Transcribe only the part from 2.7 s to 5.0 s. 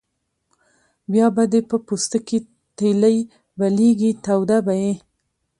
تیلی بلېږي توده به یې.